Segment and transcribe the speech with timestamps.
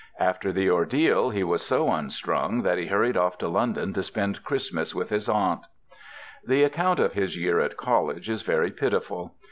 [0.19, 4.43] After the ordeal he was so unstrung that he hurried off to London to spend
[4.43, 5.67] Christmas with his aunt.
[6.43, 9.35] The account of his year at college is very pitiful.